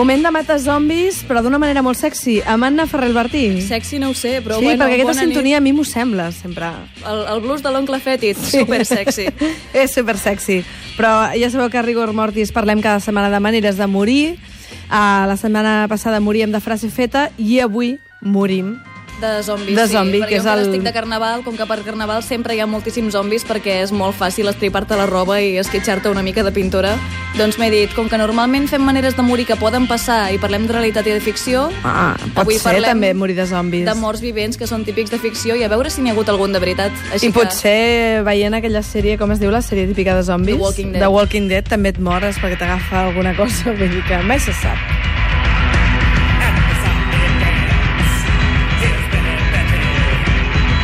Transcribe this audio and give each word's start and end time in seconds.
Moment 0.00 0.22
de 0.24 0.30
matar 0.32 0.56
zombis, 0.56 1.18
però 1.28 1.42
d'una 1.44 1.58
manera 1.60 1.82
molt 1.84 1.98
sexy, 2.00 2.38
amb 2.48 2.64
Anna 2.64 2.86
Ferrer 2.88 3.10
Bertí. 3.12 3.42
Sexy 3.60 3.98
no 4.00 4.08
ho 4.08 4.14
sé, 4.16 4.38
però 4.40 4.56
sí, 4.56 4.64
bueno, 4.64 4.80
perquè 4.80 4.94
aquesta 4.96 5.10
bona 5.10 5.26
sintonia 5.26 5.58
a 5.58 5.60
mi 5.60 5.74
m'ho 5.76 5.84
sembla, 5.84 6.30
sempre. 6.32 6.70
Nit. 6.72 7.02
El, 7.04 7.20
el 7.34 7.42
blues 7.44 7.60
de 7.60 7.68
l'oncle 7.74 7.98
Fetit, 8.00 8.40
super 8.40 8.80
sexy. 8.88 9.26
És 9.82 9.92
super 9.92 10.16
sexy. 10.16 10.62
Però 10.96 11.12
ja 11.36 11.50
sabeu 11.52 11.68
que 11.68 11.76
a 11.76 11.84
Rigor 11.84 12.14
Mortis 12.16 12.48
parlem 12.48 12.80
cada 12.80 13.04
setmana 13.04 13.28
de 13.28 13.42
maneres 13.44 13.76
de 13.76 13.90
morir. 13.92 14.38
Uh, 14.88 15.28
la 15.28 15.36
setmana 15.36 15.84
passada 15.92 16.16
moríem 16.24 16.48
de 16.48 16.64
frase 16.64 16.88
feta 16.88 17.28
i 17.36 17.60
avui 17.60 17.98
morim 18.24 18.78
De 19.20 19.42
zombis, 19.42 19.76
De 19.76 19.86
sí. 19.86 19.92
zombi, 19.92 20.18
perquè 20.20 20.28
que 20.28 20.36
és 20.36 20.46
el- 20.46 20.60
estic 20.64 20.82
de 20.82 20.92
carnaval, 20.92 21.42
com 21.44 21.56
que 21.56 21.66
per 21.66 21.82
carnaval 21.84 22.22
sempre 22.22 22.54
hi 22.56 22.60
ha 22.60 22.66
moltíssims 22.66 23.12
zombis 23.12 23.44
perquè 23.46 23.82
és 23.82 23.92
molt 23.92 24.16
fàcil 24.18 24.48
estripar-te 24.48 24.96
la 24.96 25.04
roba 25.06 25.40
i 25.42 25.58
esquitxar-te 25.58 26.08
una 26.08 26.22
mica 26.22 26.42
de 26.42 26.52
pintura. 26.52 26.96
Doncs 27.36 27.58
m'he 27.58 27.70
dit, 27.70 27.92
com 27.94 28.08
que 28.08 28.16
normalment 28.18 28.66
fem 28.68 28.82
maneres 28.82 29.14
de 29.16 29.22
morir 29.22 29.44
que 29.46 29.56
poden 29.56 29.86
passar 29.86 30.32
i 30.32 30.38
parlem 30.38 30.66
de 30.66 30.72
realitat 30.72 31.06
i 31.06 31.10
de 31.10 31.20
ficció, 31.20 31.68
Ah, 31.84 32.16
pot 32.34 32.42
avui 32.44 32.58
ser 32.58 32.82
també 32.82 33.12
morir 33.14 33.36
de 33.36 33.46
zombis. 33.46 33.84
de 33.84 33.94
morts 33.94 34.20
vivents 34.20 34.56
que 34.56 34.66
són 34.66 34.84
típics 34.84 35.10
de 35.10 35.18
ficció 35.18 35.54
i 35.54 35.62
a 35.62 35.68
veure 35.68 35.90
si 35.90 36.00
n'hi 36.00 36.08
ha 36.10 36.12
hagut 36.12 36.28
algun 36.28 36.52
de 36.52 36.58
veritat. 36.58 36.90
Així 37.12 37.26
I 37.28 37.32
que... 37.32 37.38
potser 37.40 38.22
veient 38.24 38.54
aquella 38.54 38.82
sèrie, 38.82 39.16
com 39.18 39.30
es 39.32 39.38
diu 39.38 39.50
la 39.50 39.60
sèrie 39.62 39.86
típica 39.86 40.14
de 40.16 40.22
zombis? 40.22 40.56
The 40.56 40.60
Walking 40.62 40.92
Dead. 40.92 41.02
The 41.02 41.08
Walking 41.08 41.48
Dead 41.48 41.68
també 41.68 41.90
et 41.90 41.98
mores 41.98 42.36
perquè 42.38 42.58
t'agafa 42.58 43.06
alguna 43.08 43.36
cosa, 43.36 43.70
vull 43.72 43.90
dir 43.90 44.02
que 44.08 44.18
mai 44.22 44.40
se 44.40 44.52
sap. 44.52 44.76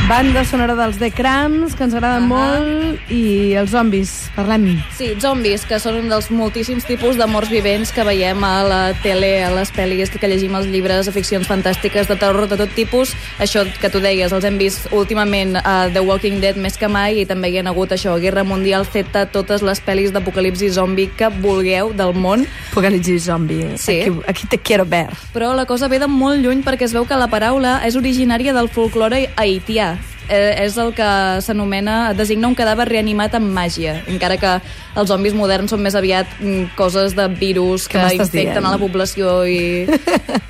Banda 0.08 0.44
sonora 0.44 0.76
dels 0.76 1.00
The 1.00 1.10
Cramps, 1.10 1.74
que 1.74 1.82
ens 1.82 1.94
agraden 1.98 2.22
Ahà. 2.22 2.28
molt, 2.30 3.10
i 3.10 3.54
els 3.58 3.72
zombis, 3.72 4.30
parlem. 4.36 4.76
Sí, 4.94 5.08
zombis, 5.18 5.64
que 5.66 5.80
són 5.82 5.96
un 5.98 6.08
dels 6.08 6.28
moltíssims 6.30 6.86
tipus 6.86 7.16
de 7.18 7.26
morts 7.26 7.50
vivents 7.50 7.90
que 7.90 8.04
veiem 8.06 8.44
a 8.46 8.62
la 8.62 8.80
tele, 9.02 9.42
a 9.42 9.50
les 9.50 9.72
pel·lis, 9.74 10.12
que 10.14 10.28
llegim 10.28 10.54
als 10.54 10.68
llibres, 10.70 11.10
ficcions 11.10 11.48
fantàstiques 11.48 12.06
de 12.06 12.14
terror 12.14 12.46
de 12.46 12.56
tot 12.56 12.70
tipus. 12.70 13.16
Això 13.40 13.64
que 13.80 13.90
tu 13.90 13.98
deies, 13.98 14.30
els 14.30 14.44
hem 14.44 14.58
vist 14.58 14.86
últimament 14.92 15.56
a 15.56 15.90
The 15.90 15.98
Walking 15.98 16.38
Dead 16.40 16.54
més 16.54 16.78
que 16.78 16.86
mai 16.86 17.22
i 17.22 17.26
també 17.26 17.50
hi 17.50 17.58
ha 17.58 17.66
hagut 17.66 17.90
això, 17.90 18.14
Guerra 18.20 18.44
Mundial 18.44 18.86
Z, 18.86 19.26
totes 19.32 19.60
les 19.66 19.82
pel·lis 19.82 20.14
d'apocalipsi 20.14 20.70
zombi 20.70 21.08
que 21.08 21.32
vulgueu 21.42 21.90
del 21.92 22.14
món. 22.14 22.46
Apocalipsi 22.70 23.18
zombi. 23.18 23.74
Sí. 23.76 24.02
Aquí, 24.02 24.22
aquí 24.28 24.46
te 24.46 24.58
quiero 24.58 24.86
ver. 24.86 25.10
Però 25.34 25.52
la 25.56 25.66
cosa 25.66 25.88
ve 25.88 25.98
de 25.98 26.06
molt 26.06 26.38
lluny 26.38 26.62
perquè 26.62 26.86
es 26.86 26.94
veu 26.94 27.10
que 27.10 27.18
la 27.18 27.26
paraula 27.26 27.80
és 27.84 27.98
originària 27.98 28.54
del 28.54 28.70
folklore 28.70 29.30
haitià. 29.34 29.95
Eh, 30.26 30.64
és 30.64 30.74
el 30.82 30.90
que 30.96 31.06
s'anomena, 31.44 32.12
designa 32.18 32.48
un 32.50 32.56
cadàver 32.58 32.88
reanimat 32.88 33.36
amb 33.38 33.46
màgia, 33.54 34.00
encara 34.10 34.34
que 34.40 34.54
els 34.98 35.10
zombis 35.10 35.36
moderns 35.38 35.70
són 35.70 35.84
més 35.84 35.94
aviat 35.94 36.26
mm, 36.40 36.72
coses 36.78 37.14
de 37.14 37.28
virus 37.38 37.86
que 37.86 38.00
m'estàs 38.00 38.32
infecten 38.32 38.58
dient? 38.58 38.66
a 38.66 38.74
la 38.74 38.80
població 38.82 39.38
i... 39.46 39.60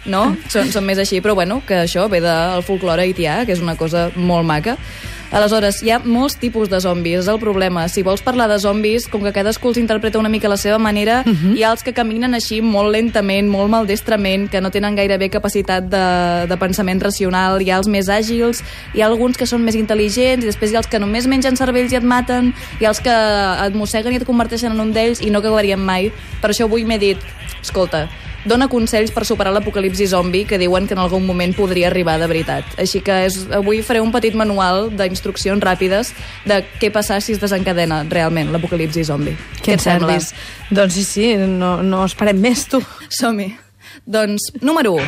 No? 0.06 0.36
Són, 0.47 0.69
són 0.70 0.84
més 0.86 1.00
així, 1.02 1.19
però 1.19 1.34
bueno, 1.34 1.58
que 1.66 1.80
això 1.82 2.04
ve 2.06 2.20
del 2.22 2.60
folklore 2.62 3.02
haitià, 3.02 3.41
que 3.42 3.56
és 3.56 3.62
una 3.64 3.74
cosa 3.74 4.04
molt 4.14 4.47
maca. 4.47 4.77
Aleshores, 5.36 5.82
hi 5.84 5.90
ha 5.92 5.98
molts 6.00 6.38
tipus 6.40 6.70
de 6.72 6.78
zombis, 6.80 7.18
és 7.18 7.26
el 7.28 7.36
problema. 7.36 7.82
Si 7.92 8.00
vols 8.00 8.22
parlar 8.24 8.46
de 8.48 8.56
zombis, 8.56 9.04
com 9.12 9.20
que 9.20 9.34
cadascú 9.36 9.68
els 9.68 9.76
interpreta 9.76 10.16
una 10.16 10.30
mica 10.32 10.48
a 10.48 10.52
la 10.54 10.56
seva 10.56 10.78
manera, 10.80 11.18
uh 11.26 11.30
-huh. 11.30 11.52
hi 11.58 11.62
ha 11.62 11.72
els 11.72 11.82
que 11.82 11.92
caminen 11.92 12.32
així 12.32 12.62
molt 12.62 12.90
lentament, 12.90 13.46
molt 13.46 13.68
maldestrament, 13.68 14.48
que 14.48 14.62
no 14.62 14.70
tenen 14.70 14.96
gairebé 14.96 15.28
capacitat 15.28 15.84
de, 15.90 16.46
de 16.48 16.56
pensament 16.56 17.02
racional, 17.02 17.60
hi 17.60 17.70
ha 17.70 17.76
els 17.76 17.86
més 17.86 18.08
àgils, 18.08 18.62
hi 18.94 19.02
ha 19.02 19.06
alguns 19.06 19.36
que 19.36 19.44
són 19.44 19.62
més 19.62 19.74
intel·ligents, 19.74 20.42
i 20.42 20.46
després 20.46 20.70
hi 20.70 20.76
ha 20.76 20.78
els 20.78 20.88
que 20.88 20.98
només 20.98 21.26
mengen 21.26 21.54
cervells 21.54 21.92
i 21.92 21.96
et 21.96 22.02
maten, 22.02 22.54
hi 22.80 22.86
ha 22.86 22.88
els 22.88 23.00
que 23.00 23.12
et 23.66 23.74
mosseguen 23.74 24.14
i 24.14 24.16
et 24.16 24.24
converteixen 24.24 24.72
en 24.72 24.80
un 24.80 24.92
d'ells 24.94 25.20
i 25.20 25.28
no 25.28 25.41
acabaríem 25.41 25.80
mai. 25.80 26.12
Per 26.41 26.48
això 26.50 26.64
avui 26.64 26.86
m'he 26.86 26.98
dit, 26.98 27.19
escolta, 27.60 28.08
dona 28.46 28.68
consells 28.70 29.10
per 29.10 29.24
superar 29.26 29.52
l'apocalipsi 29.52 30.06
zombi 30.06 30.44
que 30.46 30.58
diuen 30.58 30.86
que 30.86 30.94
en 30.94 31.00
algun 31.02 31.26
moment 31.26 31.52
podria 31.56 31.88
arribar 31.90 32.18
de 32.22 32.28
veritat. 32.30 32.64
Així 32.78 33.00
que 33.04 33.24
és, 33.26 33.40
avui 33.52 33.82
faré 33.82 34.00
un 34.00 34.12
petit 34.14 34.34
manual 34.38 34.90
d'instruccions 34.96 35.62
ràpides 35.62 36.12
de 36.46 36.62
què 36.80 36.92
passar 36.94 37.20
si 37.20 37.34
es 37.34 37.40
desencadena 37.42 38.04
realment 38.08 38.52
l'apocalipsi 38.54 39.04
zombi. 39.04 39.36
Què 39.62 39.74
et 39.76 39.82
sembla? 39.84 40.18
Doncs 40.70 40.94
sí, 40.94 41.04
sí, 41.04 41.32
no, 41.36 41.82
no 41.82 42.04
esperem 42.06 42.38
més, 42.40 42.66
tu. 42.70 42.80
Som-hi. 43.10 43.52
Doncs, 44.06 44.52
número 44.62 44.94
1. 44.94 45.02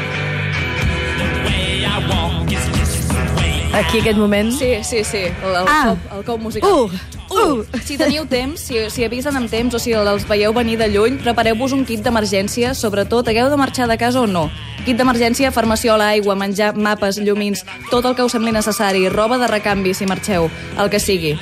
Aquí, 3.79 4.01
aquest 4.01 4.19
moment. 4.19 4.51
Sí, 4.53 4.73
sí, 4.83 5.05
sí, 5.05 5.19
el, 5.29 5.55
el, 5.55 5.67
Ah. 5.69 5.95
cop, 5.95 6.19
el 6.19 6.25
cop 6.25 6.41
musical. 6.41 6.71
Uh, 6.71 6.91
uh. 7.31 7.81
Si 7.85 7.99
teniu 8.01 8.27
temps, 8.29 8.61
si, 8.61 8.81
si 8.91 9.05
avisen 9.05 9.37
amb 9.37 9.51
temps 9.51 9.75
o 9.75 9.81
si 9.83 9.93
els 9.97 10.27
veieu 10.29 10.55
venir 10.57 10.79
de 10.81 10.89
lluny, 10.93 11.19
prepareu-vos 11.23 11.75
un 11.77 11.85
kit 11.89 12.03
d'emergència, 12.05 12.75
sobretot, 12.75 13.29
hagueu 13.29 13.51
de 13.51 13.61
marxar 13.61 13.89
de 13.91 13.99
casa 14.01 14.23
o 14.23 14.27
no. 14.27 14.49
Kit 14.87 14.99
d'emergència, 14.99 15.53
farmaciola, 15.53 16.13
aigua, 16.15 16.37
menjar, 16.39 16.75
mapes, 16.77 17.21
llumins, 17.21 17.65
tot 17.93 18.07
el 18.07 18.17
que 18.17 18.25
us 18.25 18.35
sembli 18.37 18.55
necessari, 18.55 19.09
roba 19.13 19.39
de 19.39 19.51
recanvi 19.51 19.95
si 19.95 20.09
marxeu, 20.09 20.51
el 20.79 20.91
que 20.93 21.01
sigui. 21.03 21.37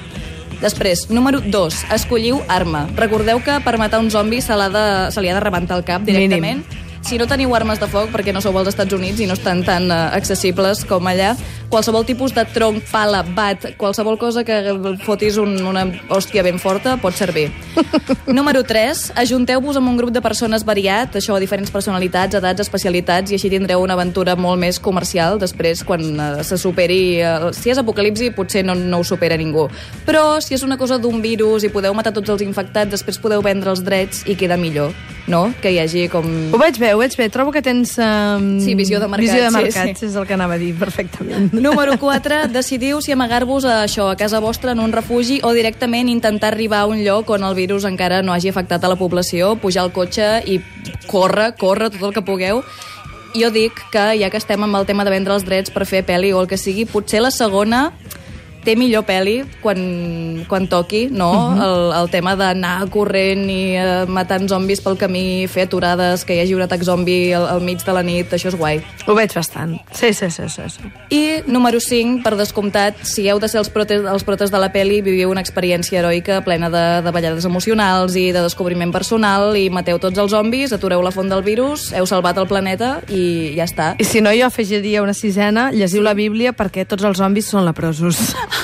Després, 0.60 1.10
número 1.12 1.42
2, 1.44 1.82
escolliu 1.92 2.40
arma. 2.48 2.86
Recordeu 2.96 3.42
que 3.44 3.58
per 3.64 3.76
matar 3.76 4.00
un 4.00 4.08
zombi 4.10 4.40
se, 4.40 4.56
l'ha 4.56 4.70
de, 4.72 4.86
se 5.12 5.20
li 5.20 5.28
ha 5.28 5.36
de 5.36 5.44
rebentar 5.44 5.76
el 5.76 5.84
cap 5.84 6.06
directament. 6.06 6.64
Si 7.04 7.18
no 7.18 7.26
teniu 7.28 7.52
armes 7.54 7.78
de 7.78 7.86
foc, 7.90 8.08
perquè 8.14 8.32
no 8.34 8.40
sou 8.42 8.56
als 8.58 8.72
Estats 8.72 8.94
Units 8.96 9.20
i 9.22 9.26
no 9.28 9.36
estan 9.36 9.62
tan 9.66 9.90
uh, 9.90 10.08
accessibles 10.16 10.84
com 10.88 11.06
allà, 11.06 11.34
qualsevol 11.70 12.06
tipus 12.06 12.32
de 12.34 12.44
tronc, 12.54 12.82
pala, 12.90 13.22
bat, 13.36 13.68
qualsevol 13.78 14.18
cosa 14.18 14.44
que 14.46 14.56
fotis 15.04 15.36
un, 15.38 15.54
una 15.66 15.84
hòstia 16.10 16.42
ben 16.46 16.58
forta 16.62 16.96
pot 17.02 17.14
servir. 17.14 17.48
Número 18.38 18.62
3, 18.66 19.12
ajunteu-vos 19.22 19.78
amb 19.78 19.92
un 19.92 19.98
grup 20.00 20.12
de 20.14 20.22
persones 20.24 20.64
variat, 20.66 21.18
això, 21.20 21.38
diferents 21.42 21.70
personalitats, 21.74 22.38
edats, 22.40 22.64
especialitats, 22.64 23.30
i 23.30 23.38
així 23.38 23.50
tindreu 23.52 23.84
una 23.84 23.94
aventura 23.98 24.36
molt 24.38 24.60
més 24.62 24.80
comercial 24.82 25.40
després, 25.42 25.84
quan 25.86 26.06
uh, 26.14 26.30
se 26.46 26.58
superi... 26.58 27.20
Uh, 27.22 27.50
si 27.56 27.70
és 27.70 27.78
apocalipsi, 27.82 28.32
potser 28.34 28.64
no, 28.66 28.74
no 28.74 29.02
ho 29.02 29.06
supera 29.06 29.38
ningú. 29.38 29.68
Però 30.08 30.40
si 30.42 30.58
és 30.58 30.66
una 30.66 30.78
cosa 30.80 30.98
d'un 31.02 31.22
virus 31.22 31.66
i 31.66 31.72
podeu 31.72 31.94
matar 31.94 32.14
tots 32.16 32.34
els 32.34 32.42
infectats, 32.46 32.90
després 32.92 33.20
podeu 33.22 33.44
vendre 33.44 33.70
els 33.72 33.84
drets 33.86 34.24
i 34.26 34.36
queda 34.38 34.58
millor, 34.60 34.94
no? 35.26 35.52
Que 35.62 35.72
hi 35.74 35.78
hagi 35.82 36.06
com... 36.12 36.26
Ho 36.54 36.58
veig 36.60 36.78
bé, 36.78 36.92
ho 36.94 37.00
veig 37.00 37.16
bé. 37.18 37.28
Trobo 37.32 37.52
que 37.54 37.62
tens... 37.62 37.96
Um, 37.98 38.56
Sí, 38.62 38.74
visió 38.78 39.00
de 39.02 39.08
mercat, 39.10 39.26
Visió 39.26 39.42
de 39.44 39.50
sí, 39.50 39.56
mercat, 39.56 39.98
sí. 39.98 40.06
és 40.06 40.16
el 40.16 40.26
que 40.26 40.34
anava 40.36 40.54
a 40.54 40.60
dir, 40.60 40.72
perfectament. 40.78 41.52
Número 41.54 41.96
4, 42.02 42.46
decidiu 42.54 43.00
si 43.02 43.14
amagar-vos 43.14 43.66
a 43.66 43.82
això, 43.84 44.08
a 44.12 44.16
casa 44.18 44.40
vostra, 44.40 44.72
en 44.72 44.82
un 44.82 44.94
refugi, 44.94 45.40
o 45.42 45.52
directament 45.56 46.08
intentar 46.12 46.52
arribar 46.54 46.84
a 46.84 46.90
un 46.90 47.02
lloc 47.04 47.30
on 47.34 47.44
el 47.46 47.56
virus 47.58 47.84
encara 47.88 48.22
no 48.22 48.34
hagi 48.34 48.52
afectat 48.52 48.84
a 48.84 48.92
la 48.92 48.98
població, 49.00 49.56
pujar 49.60 49.84
al 49.86 49.92
cotxe 49.92 50.42
i 50.46 50.60
córrer, 51.10 51.54
córrer 51.58 51.90
tot 51.94 52.02
el 52.10 52.14
que 52.14 52.22
pugueu. 52.26 52.62
Jo 53.36 53.50
dic 53.52 53.76
que, 53.92 54.04
ja 54.16 54.30
que 54.32 54.38
estem 54.40 54.62
amb 54.64 54.78
el 54.78 54.86
tema 54.88 55.04
de 55.04 55.12
vendre 55.12 55.34
els 55.34 55.44
drets 55.44 55.72
per 55.74 55.84
fer 55.84 56.00
pel·li 56.06 56.30
o 56.32 56.40
el 56.40 56.46
que 56.48 56.56
sigui, 56.56 56.86
potser 56.88 57.20
la 57.20 57.30
segona 57.34 57.90
té 58.66 58.74
millor 58.78 59.04
pel·li 59.06 59.38
quan, 59.62 59.78
quan 60.50 60.66
toqui, 60.70 61.06
no? 61.10 61.30
Uh 61.30 61.54
-huh. 61.54 61.66
el, 61.66 61.78
el 62.00 62.10
tema 62.10 62.34
d'anar 62.36 62.88
corrent 62.90 63.46
i 63.50 63.76
uh, 63.78 64.06
matant 64.10 64.48
zombis 64.48 64.80
pel 64.82 64.98
camí, 64.98 65.46
fer 65.46 65.66
aturades, 65.66 66.24
que 66.24 66.34
hi 66.34 66.40
hagi 66.40 66.54
un 66.54 66.62
atac 66.62 66.82
zombi 66.82 67.32
al, 67.32 67.46
al 67.46 67.60
mig 67.60 67.84
de 67.84 67.92
la 67.92 68.02
nit, 68.02 68.32
això 68.32 68.48
és 68.48 68.56
guai. 68.58 68.82
Ho 69.06 69.14
veig 69.14 69.32
bastant. 69.34 69.78
Sí, 69.92 70.12
sí, 70.12 70.30
sí, 70.30 70.48
sí. 70.48 70.62
sí. 70.68 70.82
I 71.10 71.42
número 71.46 71.80
5, 71.80 72.22
per 72.22 72.36
descomptat, 72.36 72.94
si 73.02 73.28
heu 73.28 73.38
de 73.38 73.48
ser 73.48 73.58
els 73.58 73.70
protes, 73.70 74.04
els 74.04 74.24
protes 74.24 74.50
de 74.50 74.58
la 74.58 74.72
peli, 74.72 75.00
viviu 75.02 75.30
una 75.30 75.40
experiència 75.40 76.00
heroica 76.00 76.40
plena 76.44 76.70
de, 76.70 77.02
de 77.02 77.10
ballades 77.10 77.44
emocionals 77.44 78.16
i 78.16 78.32
de 78.32 78.42
descobriment 78.42 78.92
personal 78.92 79.56
i 79.56 79.70
mateu 79.70 79.98
tots 79.98 80.18
els 80.18 80.30
zombis, 80.30 80.72
atureu 80.72 81.02
la 81.02 81.10
font 81.14 81.28
del 81.28 81.42
virus, 81.42 81.92
heu 81.92 82.06
salvat 82.06 82.38
el 82.38 82.46
planeta 82.46 83.00
i 83.08 83.54
ja 83.56 83.64
està. 83.64 83.94
I 83.98 84.04
si 84.04 84.20
no, 84.20 84.32
jo 84.34 84.46
afegiria 84.46 85.02
una 85.02 85.14
sisena, 85.14 85.70
llegiu 85.70 86.02
la 86.02 86.14
Bíblia 86.14 86.52
perquè 86.56 86.86
tots 86.88 87.04
els 87.04 87.18
zombis 87.18 87.52
són 87.52 87.66
leprosos. 87.68 88.34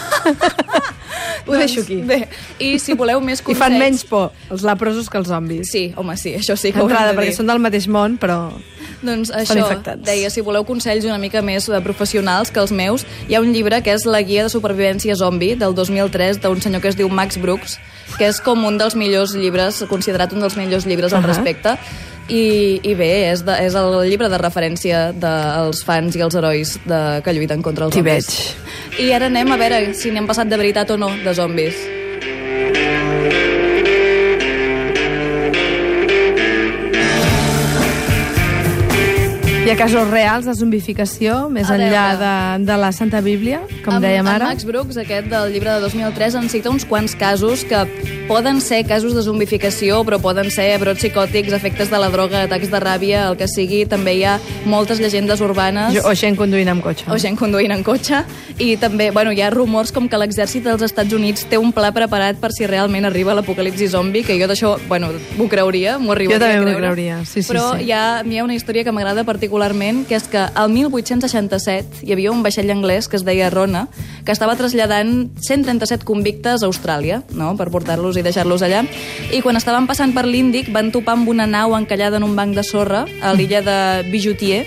Ho 1.47 1.57
deixo 1.57 1.83
aquí. 1.83 2.01
Doncs, 2.03 2.09
Bé, 2.09 2.29
i 2.63 2.77
si 2.83 2.95
voleu 2.99 3.21
més 3.25 3.41
I 3.41 3.47
consells... 3.47 3.63
fan 3.63 3.79
menys 3.81 4.05
por 4.09 4.31
els 4.53 4.65
leprosos 4.67 5.09
que 5.11 5.19
els 5.19 5.31
zombis. 5.31 5.73
Sí, 5.73 5.89
home, 5.99 6.17
sí, 6.21 6.35
això 6.39 6.57
sí 6.59 6.73
que 6.73 6.83
ho 6.83 6.89
de 6.89 7.17
perquè 7.17 7.35
són 7.35 7.51
del 7.51 7.63
mateix 7.63 7.89
món, 7.91 8.19
però... 8.23 8.45
Doncs 9.03 9.33
això, 9.35 9.67
deia, 10.07 10.29
si 10.31 10.45
voleu 10.47 10.63
consells 10.63 11.03
una 11.09 11.19
mica 11.19 11.41
més 11.43 11.67
eh, 11.67 11.81
professionals 11.83 12.53
que 12.55 12.61
els 12.63 12.71
meus, 12.71 13.03
hi 13.27 13.35
ha 13.35 13.41
un 13.43 13.51
llibre 13.51 13.81
que 13.83 13.91
és 13.91 14.07
La 14.07 14.21
guia 14.23 14.45
de 14.47 14.53
supervivència 14.53 15.17
zombi, 15.19 15.57
del 15.59 15.75
2003, 15.75 16.39
d'un 16.45 16.63
senyor 16.63 16.85
que 16.85 16.93
es 16.93 16.99
diu 16.99 17.11
Max 17.11 17.41
Brooks, 17.43 17.81
que 18.15 18.29
és 18.31 18.39
com 18.45 18.63
un 18.69 18.79
dels 18.79 18.95
millors 18.95 19.35
llibres, 19.35 19.83
considerat 19.91 20.33
un 20.37 20.45
dels 20.45 20.55
millors 20.59 20.87
llibres 20.87 21.11
al 21.13 21.25
Ahà. 21.25 21.33
respecte, 21.33 21.75
i, 22.33 22.81
i 22.81 22.95
bé, 22.97 23.11
és, 23.31 23.45
de, 23.45 23.57
és 23.67 23.77
el 23.79 23.95
llibre 24.09 24.31
de 24.33 24.41
referència 24.41 25.05
dels 25.13 25.85
fans 25.87 26.17
i 26.17 26.25
els 26.25 26.37
herois 26.39 26.77
de, 26.89 27.01
que 27.25 27.37
lluiten 27.37 27.65
contra 27.65 27.89
els 27.89 27.97
T'hi 27.97 28.01
zombis. 28.01 28.31
I 29.03 29.13
ara 29.17 29.29
anem 29.29 29.53
a 29.53 29.61
veure 29.61 29.85
si 29.99 30.13
n'hem 30.15 30.29
passat 30.29 30.49
de 30.49 30.61
veritat 30.61 30.95
o 30.97 31.01
no, 31.01 31.13
de 31.25 31.37
zombis. 31.37 31.77
Hi 39.63 39.71
ha 39.71 39.77
casos 39.79 40.09
reals 40.11 40.43
de 40.43 40.53
zombificació, 40.59 41.45
més 41.47 41.69
A 41.71 41.77
enllà 41.79 42.07
de, 42.19 42.31
de 42.67 42.77
la 42.83 42.89
Santa 42.91 43.21
Bíblia, 43.23 43.61
com 43.85 43.95
en, 43.95 44.03
dèiem 44.03 44.27
en 44.27 44.31
ara. 44.33 44.49
Max 44.51 44.67
Brooks, 44.67 44.97
aquest 44.99 45.29
del 45.31 45.53
llibre 45.55 45.71
de 45.77 45.85
2003, 45.85 46.35
en 46.41 46.49
cita 46.51 46.71
uns 46.73 46.83
quants 46.83 47.15
casos 47.15 47.63
que 47.71 47.85
poden 48.27 48.59
ser 48.61 48.81
casos 48.89 49.15
de 49.15 49.23
zombificació, 49.23 50.01
però 50.03 50.19
poden 50.19 50.51
ser 50.51 50.67
brots 50.83 50.99
psicòtics, 51.05 51.55
efectes 51.55 51.93
de 51.95 52.01
la 52.03 52.09
droga, 52.11 52.41
atacs 52.49 52.73
de 52.73 52.81
ràbia, 52.83 53.29
el 53.31 53.39
que 53.39 53.47
sigui. 53.47 53.85
També 53.87 54.17
hi 54.19 54.25
ha 54.27 54.33
moltes 54.67 54.99
llegendes 54.99 55.39
urbanes. 55.47 55.95
Jo, 55.95 56.03
o 56.11 56.15
gent 56.19 56.35
conduint 56.41 56.73
amb 56.75 56.83
cotxe. 56.83 57.07
o 57.07 57.21
gent 57.23 57.39
conduint 57.39 57.71
en 57.71 57.87
cotxe 57.87 58.25
i 58.59 58.75
també 58.83 59.13
bueno, 59.15 59.31
hi 59.31 59.45
ha 59.47 59.53
rumors 59.55 59.95
com 59.95 60.09
que 60.11 60.19
l'exèrcit 60.19 60.67
dels 60.67 60.83
Estats 60.83 61.15
Units 61.15 61.47
té 61.47 61.59
un 61.59 61.71
pla 61.71 61.93
preparat 61.95 62.43
per 62.43 62.51
si 62.51 62.67
realment 62.67 63.07
arriba 63.07 63.35
l'apocalipsi 63.39 63.87
zombi, 63.95 64.25
que 64.27 64.35
jo 64.43 64.51
d'això 64.51 64.75
bueno, 64.89 65.13
m'ho 65.39 65.47
creuria, 65.47 65.99
m'ho 66.03 66.17
arribaria 66.17 66.41
Jo 66.41 66.43
també 66.43 66.73
m'ho 66.73 66.79
creuria, 66.83 67.23
sí, 67.23 67.43
sí, 67.43 67.49
però 67.53 67.77
sí. 67.77 67.87
Hi, 67.87 67.95
ha, 67.95 68.05
hi 68.27 68.43
ha 68.43 68.45
una 68.45 68.59
història 68.59 68.83
que 68.83 68.95
m'agrada 68.95 69.23
particularment 69.23 69.52
que 70.09 70.17
és 70.17 70.25
que 70.33 70.41
al 70.41 70.71
1867 70.73 72.07
hi 72.07 72.13
havia 72.15 72.33
un 72.33 72.43
vaixell 72.43 72.71
anglès 72.73 73.09
que 73.09 73.19
es 73.19 73.25
deia 73.25 73.51
Rona 73.53 73.87
que 74.25 74.33
estava 74.33 74.57
traslladant 74.57 75.29
137 75.37 76.07
convictes 76.09 76.63
a 76.63 76.71
Austràlia 76.71 77.23
no? 77.37 77.53
per 77.57 77.69
portar-los 77.71 78.17
i 78.17 78.25
deixar-los 78.25 78.65
allà 78.65 78.85
i 79.31 79.43
quan 79.45 79.61
estaven 79.61 79.87
passant 79.87 80.15
per 80.17 80.25
l'Índic 80.25 80.73
van 80.73 80.91
topar 80.95 81.19
amb 81.19 81.29
una 81.29 81.47
nau 81.47 81.77
encallada 81.77 82.17
en 82.17 82.25
un 82.25 82.37
banc 82.37 82.57
de 82.57 82.65
sorra 82.65 83.05
a 83.21 83.35
l'illa 83.37 83.61
de 83.63 83.79
Bijoutier 84.11 84.65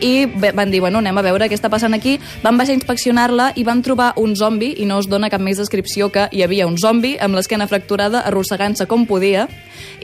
i 0.00 0.26
van 0.26 0.70
dir, 0.70 0.80
bueno, 0.80 0.98
anem 0.98 1.18
a 1.18 1.24
veure 1.26 1.48
què 1.48 1.56
està 1.58 1.70
passant 1.72 1.94
aquí. 1.94 2.18
Van 2.42 2.58
baixar 2.58 2.74
a 2.74 2.78
inspeccionar-la 2.78 3.52
i 3.56 3.64
van 3.64 3.82
trobar 3.82 4.12
un 4.20 4.34
zombi, 4.36 4.74
i 4.78 4.88
no 4.88 4.98
es 5.02 5.08
dona 5.10 5.30
cap 5.30 5.42
més 5.42 5.60
descripció 5.60 6.10
que 6.12 6.28
hi 6.32 6.42
havia 6.42 6.66
un 6.66 6.78
zombi 6.78 7.16
amb 7.20 7.36
l'esquena 7.38 7.68
fracturada, 7.70 8.24
arrossegant-se 8.28 8.86
com 8.90 9.06
podia, 9.06 9.48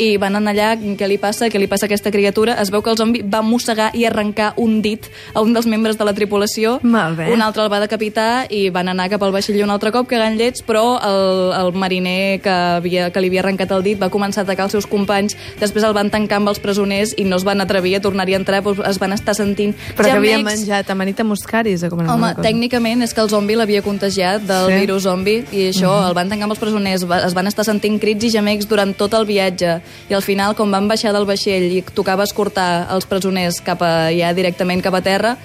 i 0.01 0.17
van 0.21 0.37
anar 0.39 0.55
allà, 0.55 0.69
què 0.97 1.09
li 1.09 1.19
passa, 1.21 1.49
què 1.51 1.61
li 1.61 1.69
passa 1.71 1.87
a 1.87 1.89
aquesta 1.91 2.13
criatura? 2.13 2.57
Es 2.63 2.71
veu 2.73 2.83
que 2.83 2.93
el 2.93 2.99
zombi 2.99 3.23
va 3.23 3.43
mossegar 3.45 3.91
i 3.97 4.07
arrencar 4.09 4.53
un 4.61 4.81
dit 4.83 5.07
a 5.35 5.43
un 5.45 5.53
dels 5.55 5.67
membres 5.71 5.99
de 5.99 6.07
la 6.07 6.15
tripulació, 6.17 6.79
Molt 6.83 7.19
bé. 7.19 7.31
un 7.33 7.43
altre 7.43 7.65
el 7.65 7.73
va 7.73 7.81
decapitar 7.83 8.47
i 8.51 8.69
van 8.71 8.89
anar 8.89 9.11
cap 9.11 9.23
al 9.23 9.33
vaixell 9.35 9.61
un 9.65 9.71
altre 9.71 9.93
cop 9.93 10.09
cagant 10.09 10.39
llets, 10.39 10.63
però 10.67 10.99
el, 11.05 11.53
el 11.59 11.73
mariner 11.77 12.41
que, 12.41 12.55
havia, 12.81 13.11
que 13.11 13.21
li 13.21 13.33
havia 13.33 13.45
arrencat 13.45 13.73
el 13.77 13.85
dit 13.85 14.01
va 14.01 14.11
començar 14.11 14.45
a 14.45 14.49
atacar 14.49 14.69
els 14.69 14.77
seus 14.79 14.89
companys, 14.89 15.37
després 15.61 15.85
el 15.85 15.97
van 15.97 16.11
tancar 16.11 16.41
amb 16.41 16.53
els 16.53 16.63
presoners 16.63 17.15
i 17.19 17.27
no 17.29 17.37
es 17.37 17.45
van 17.45 17.61
atrevir 17.61 17.97
a 17.97 18.01
tornar-hi 18.05 18.35
a 18.39 18.41
entrar, 18.41 18.63
doncs 18.65 18.83
es 18.87 19.01
van 19.03 19.13
estar 19.17 19.35
sentint 19.37 19.75
Però 19.97 20.05
que 20.09 20.13
gemecs. 20.13 20.45
menjat 20.45 20.91
amanita 20.91 21.25
muscaris, 21.25 21.83
o 21.85 21.91
com 21.91 22.01
Home, 22.09 22.35
tècnicament 22.43 23.03
és 23.03 23.15
que 23.15 23.21
el 23.21 23.29
zombi 23.29 23.55
l'havia 23.57 23.83
contagiat 23.83 24.43
del 24.47 24.67
Sí. 24.69 24.79
Virus 24.81 25.03
zombi 25.03 25.45
i 25.53 25.69
això, 25.71 26.09
el 26.09 26.15
van 26.15 26.29
tancar 26.29 26.45
amb 26.45 26.53
els 26.53 26.61
presoners, 26.61 27.03
es 27.03 27.35
van 27.35 27.47
estar 27.47 27.65
sentint 27.65 27.99
crits 28.01 28.25
i 28.25 28.31
gemecs 28.31 28.69
durant 28.69 28.95
tot 28.97 29.15
el 29.15 29.25
viatge 29.27 29.81
i 30.09 30.15
al 30.15 30.23
final, 30.23 30.55
com 30.55 30.71
van 30.71 30.89
baixar 30.89 31.13
del 31.13 31.27
vaixell 31.27 31.71
i 31.73 31.83
tocava 31.95 32.25
escortar 32.25 32.89
els 32.91 33.07
presoners 33.07 33.61
cap 33.61 33.83
a, 33.83 34.11
ja 34.11 34.33
directament 34.33 34.83
cap 34.83 34.95
a 34.95 35.01
terra, 35.03 35.37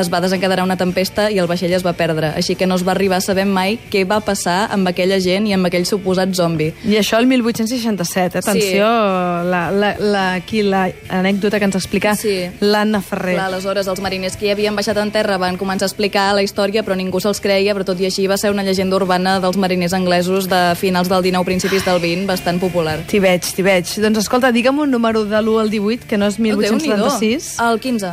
es 0.00 0.10
va 0.12 0.20
desencadenar 0.20 0.64
una 0.64 0.76
tempesta 0.76 1.30
i 1.30 1.38
el 1.38 1.46
vaixell 1.46 1.72
es 1.72 1.84
va 1.86 1.92
perdre. 1.96 2.32
Així 2.36 2.54
que 2.56 2.66
no 2.66 2.74
es 2.76 2.84
va 2.86 2.92
arribar 2.92 3.18
a 3.18 3.24
saber 3.24 3.46
mai 3.46 3.78
què 3.92 4.04
va 4.08 4.20
passar 4.20 4.68
amb 4.72 4.88
aquella 4.88 5.18
gent 5.20 5.46
i 5.48 5.54
amb 5.56 5.66
aquell 5.66 5.86
suposat 5.86 6.34
zombi. 6.34 6.72
I 6.84 6.96
això 7.00 7.18
el 7.18 7.26
1867, 7.26 8.38
atenció, 8.38 8.86
la, 8.86 9.70
la, 9.70 9.94
la, 9.98 10.24
aquí 10.34 10.62
l'anècdota 10.62 11.58
que 11.58 11.64
ens 11.68 11.76
explica 11.78 12.14
Sí. 12.16 12.46
l'Anna 12.60 13.00
Ferrer. 13.00 13.34
Clar, 13.36 13.48
aleshores 13.50 13.86
els 13.88 14.00
mariners 14.00 14.36
que 14.36 14.46
hi 14.46 14.50
havien 14.54 14.76
baixat 14.76 14.96
en 15.02 15.10
terra 15.14 15.38
van 15.38 15.56
començar 15.58 15.86
a 15.86 15.90
explicar 15.90 16.28
la 16.34 16.42
història, 16.44 16.82
però 16.86 16.96
ningú 16.96 17.20
se'ls 17.20 17.40
creia, 17.40 17.74
però 17.74 17.84
tot 17.84 18.00
i 18.00 18.06
així 18.08 18.26
va 18.26 18.36
ser 18.40 18.50
una 18.50 18.64
llegenda 18.66 18.96
urbana 18.96 19.38
dels 19.40 19.56
mariners 19.56 19.94
anglesos 19.96 20.48
de 20.48 20.74
finals 20.76 21.08
del 21.08 21.22
19, 21.22 21.44
principis 21.46 21.84
del 21.84 22.00
20, 22.00 22.26
bastant 22.26 22.60
popular. 22.60 22.98
T'hi 23.08 23.20
veig, 23.22 23.42
t'hi 23.56 23.62
veig. 23.66 23.94
Doncs 24.02 24.18
escolta, 24.24 24.52
digue'm 24.52 24.78
un 24.84 24.90
número 24.90 25.24
de 25.24 25.36
l'1 25.40 25.60
al 25.60 25.70
18, 25.70 26.06
que 26.06 26.18
no 26.18 26.26
és 26.26 26.38
1876. 26.38 27.56
El 27.60 27.80
15. 27.80 28.12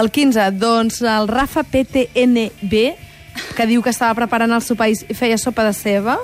El 0.00 0.10
15, 0.10 0.50
doncs 0.60 1.00
el 1.20 1.28
Rafa 1.28 1.62
PTNB, 1.62 2.74
que 3.56 3.66
diu 3.68 3.82
que 3.82 3.92
estava 3.92 4.16
preparant 4.18 4.52
el 4.52 4.62
sopar 4.64 4.90
i 4.90 5.16
feia 5.16 5.38
sopa 5.38 5.64
de 5.66 5.74
ceba, 5.76 6.18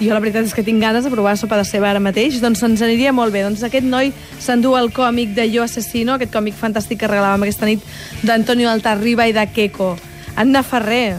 jo 0.00 0.14
la 0.14 0.20
veritat 0.22 0.46
és 0.48 0.54
que 0.56 0.64
tinc 0.64 0.80
ganes 0.80 1.04
de 1.04 1.12
provar 1.12 1.36
sopa 1.36 1.58
de 1.60 1.64
ceba 1.68 1.90
ara 1.90 2.00
mateix, 2.00 2.38
doncs 2.40 2.62
ens 2.64 2.80
aniria 2.82 3.12
molt 3.12 3.34
bé. 3.34 3.42
Doncs 3.44 3.62
aquest 3.66 3.84
noi 3.84 4.14
s'endú 4.40 4.72
el 4.78 4.88
còmic 4.96 5.34
de 5.36 5.44
Yo 5.52 5.66
Asesino, 5.66 6.16
aquest 6.16 6.32
còmic 6.32 6.56
fantàstic 6.56 7.02
que 7.02 7.10
regalàvem 7.10 7.44
aquesta 7.44 7.68
nit 7.68 7.84
d'Antonio 8.24 8.70
Altarriba 8.72 9.28
i 9.28 9.36
de 9.36 9.44
Queco. 9.52 9.92
Anna 10.40 10.62
Ferrer, 10.64 11.18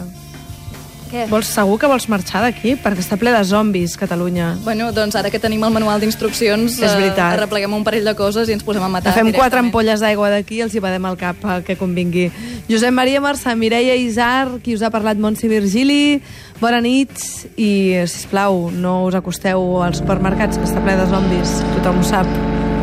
Què? 1.12 1.26
vols, 1.28 1.50
segur 1.52 1.76
que 1.76 1.88
vols 1.90 2.06
marxar 2.08 2.40
d'aquí? 2.40 2.72
Perquè 2.80 3.02
està 3.04 3.18
ple 3.20 3.34
de 3.34 3.42
zombis, 3.44 3.98
Catalunya. 4.00 4.54
Bueno, 4.64 4.88
doncs 4.96 5.18
ara 5.20 5.28
que 5.30 5.38
tenim 5.42 5.60
el 5.66 5.74
manual 5.74 6.00
d'instruccions, 6.00 6.78
És 6.80 6.94
veritat. 6.96 7.36
arrepleguem 7.36 7.74
un 7.76 7.84
parell 7.84 8.08
de 8.08 8.14
coses 8.16 8.48
i 8.48 8.56
ens 8.56 8.64
posem 8.64 8.82
a 8.82 8.88
matar 8.88 9.12
Agafem 9.12 9.32
quatre 9.36 9.60
ampolles 9.60 10.00
d'aigua 10.00 10.30
d'aquí 10.32 10.62
i 10.62 10.64
els 10.64 10.74
hi 10.74 10.80
badem 10.80 11.04
al 11.04 11.18
cap 11.20 11.36
el 11.44 11.62
que 11.68 11.76
convingui. 11.76 12.30
Josep 12.70 12.96
Maria 12.96 13.20
Marçà, 13.20 13.54
Mireia 13.54 13.94
Isar, 13.94 14.58
qui 14.64 14.74
us 14.74 14.82
ha 14.82 14.90
parlat 14.90 15.20
Montse 15.20 15.48
Virgili, 15.52 16.22
bona 16.60 16.80
nit 16.80 17.12
i, 17.56 18.00
si 18.08 18.26
plau 18.32 18.70
no 18.72 19.04
us 19.04 19.14
acosteu 19.14 19.82
als 19.84 20.00
supermercats 20.00 20.56
que 20.56 20.64
està 20.64 20.80
ple 20.80 20.96
de 20.96 21.08
zombis, 21.12 21.58
tothom 21.76 22.00
ho 22.00 22.08
sap. 22.08 22.36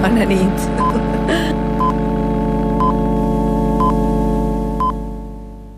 Bona 0.04 0.30
nit. 0.30 1.09